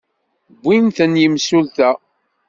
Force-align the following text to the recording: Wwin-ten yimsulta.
Wwin-ten 0.63 1.19
yimsulta. 1.21 1.89